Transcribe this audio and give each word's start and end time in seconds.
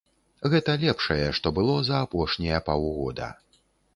Гэта 0.53 0.71
лепшае, 0.83 1.27
што 1.41 1.51
было 1.59 1.75
за 1.91 2.01
апошнія 2.07 2.61
паўгода. 2.69 3.31